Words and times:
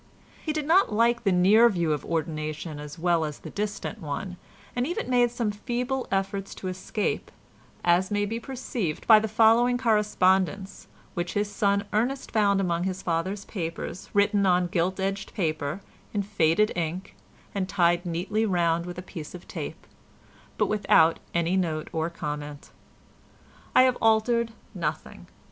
He 0.43 0.51
did 0.51 0.65
not 0.65 0.91
like 0.91 1.25
the 1.25 1.31
near 1.31 1.69
view 1.69 1.93
of 1.93 2.03
ordination 2.03 2.79
as 2.79 2.97
well 2.97 3.23
as 3.23 3.37
the 3.37 3.51
distant 3.51 4.01
one, 4.01 4.37
and 4.75 4.87
even 4.87 5.07
made 5.11 5.29
some 5.29 5.51
feeble 5.51 6.07
efforts 6.11 6.55
to 6.55 6.69
escape, 6.69 7.29
as 7.85 8.09
may 8.09 8.25
be 8.25 8.39
perceived 8.39 9.05
by 9.05 9.19
the 9.19 9.27
following 9.27 9.77
correspondence 9.77 10.87
which 11.13 11.33
his 11.33 11.51
son 11.51 11.85
Ernest 11.93 12.31
found 12.31 12.59
among 12.59 12.85
his 12.85 13.03
father's 13.03 13.45
papers 13.45 14.09
written 14.11 14.43
on 14.47 14.65
gilt 14.65 14.99
edged 14.99 15.35
paper, 15.35 15.81
in 16.15 16.23
faded 16.23 16.71
ink 16.75 17.15
and 17.53 17.69
tied 17.69 18.03
neatly 18.03 18.43
round 18.43 18.87
with 18.87 18.97
a 18.97 19.03
piece 19.03 19.35
of 19.35 19.47
tape, 19.47 19.85
but 20.57 20.65
without 20.65 21.19
any 21.35 21.55
note 21.55 21.89
or 21.93 22.09
comment. 22.09 22.71
I 23.75 23.83
have 23.83 23.99
altered 24.01 24.51
nothing. 24.73 25.27